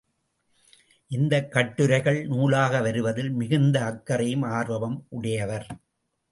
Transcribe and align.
இந்தக் 1.07 1.51
கட்டுரைகள் 1.51 2.27
நூலாக 2.27 2.81
வருவதில் 2.81 3.29
மிகுந்த 3.29 3.85
அக்கறையும் 3.85 4.41
ஆர்வமும் 4.41 5.05
உடையவர். 5.09 5.67